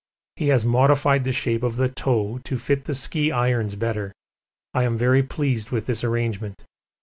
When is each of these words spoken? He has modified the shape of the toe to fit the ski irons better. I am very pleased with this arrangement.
He 0.35 0.47
has 0.47 0.65
modified 0.65 1.25
the 1.25 1.31
shape 1.31 1.61
of 1.61 1.75
the 1.75 1.87
toe 1.87 2.39
to 2.39 2.57
fit 2.57 2.85
the 2.85 2.95
ski 2.95 3.31
irons 3.31 3.75
better. 3.75 4.11
I 4.73 4.83
am 4.83 4.97
very 4.97 5.21
pleased 5.21 5.69
with 5.69 5.85
this 5.85 6.03
arrangement. 6.03 6.63